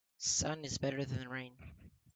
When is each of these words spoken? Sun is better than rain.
Sun 0.17 0.65
is 0.65 0.79
better 0.79 1.05
than 1.05 1.27
rain. 1.29 1.53